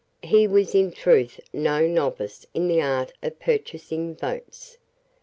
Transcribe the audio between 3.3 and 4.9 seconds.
purchasing votes.